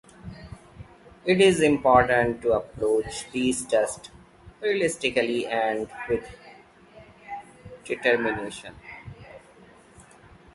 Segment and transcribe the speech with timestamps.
[1.25, 4.09] It is important to approach these tests
[4.59, 6.27] realistically and with
[7.85, 8.73] determination.